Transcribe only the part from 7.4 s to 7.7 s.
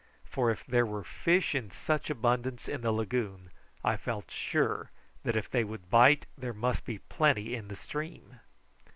in